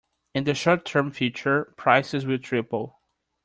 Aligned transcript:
In 0.33 0.45
the 0.45 0.55
short 0.55 0.83
term 0.83 1.11
future, 1.11 1.75
prices 1.77 2.25
will 2.25 2.39
triple. 2.39 2.99